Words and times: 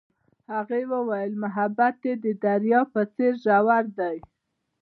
هغې 0.53 0.81
وویل 0.93 1.33
محبت 1.43 1.97
یې 2.07 2.13
د 2.23 2.25
دریا 2.45 2.81
په 2.93 3.01
څېر 3.13 3.33
ژور 3.43 3.85
دی. 3.99 4.17